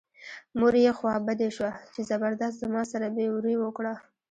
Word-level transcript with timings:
مور 0.59 0.73
یې 0.85 0.91
خوا 0.97 1.13
بډۍ 1.25 1.49
شوه 1.57 1.71
چې 1.93 2.01
زبردست 2.09 2.55
زما 2.63 2.81
سره 2.91 3.05
بې 3.15 3.25
وري 3.33 3.55
وکړه. 3.59 3.93